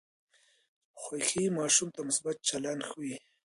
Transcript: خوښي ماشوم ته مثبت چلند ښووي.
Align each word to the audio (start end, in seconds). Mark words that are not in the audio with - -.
خوښي 1.01 1.45
ماشوم 1.57 1.89
ته 1.95 2.01
مثبت 2.07 2.37
چلند 2.49 2.81
ښووي. 2.89 3.15